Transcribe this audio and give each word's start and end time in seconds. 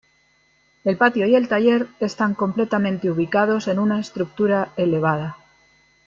El 0.83 0.97
patio 0.97 1.27
y 1.27 1.35
el 1.35 1.47
taller 1.47 1.85
están 1.99 2.33
completamente 2.33 3.11
ubicados 3.11 3.67
en 3.67 3.77
una 3.77 3.99
estructura 3.99 4.73
elevada. 4.75 5.37